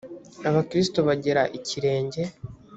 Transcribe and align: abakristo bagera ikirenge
abakristo 0.49 0.99
bagera 1.07 1.43
ikirenge 1.57 2.21